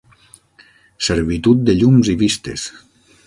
Servitud 1.09 1.61
de 1.67 1.77
llums 1.81 2.11
i 2.13 2.17
vistes. 2.25 2.65